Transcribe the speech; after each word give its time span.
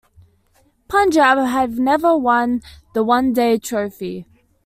Punjab 0.87 1.37
have 1.37 1.77
never 1.77 2.17
won 2.17 2.63
the 2.95 3.03
one-day 3.03 3.59
trophy. 3.59 4.25